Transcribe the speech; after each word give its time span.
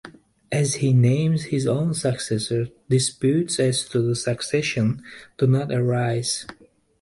As 0.51 0.73
he 0.77 0.93
names 0.93 1.43
his 1.43 1.67
own 1.67 1.93
successor, 1.93 2.69
disputes 2.89 3.59
as 3.59 3.87
to 3.89 4.01
the 4.01 4.15
succession 4.15 5.03
do 5.37 5.45
not 5.45 5.71
arise. 5.71 6.47